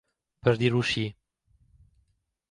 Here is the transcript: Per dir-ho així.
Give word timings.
Per 0.45 0.53
dir-ho 0.61 0.79
així. 0.85 1.03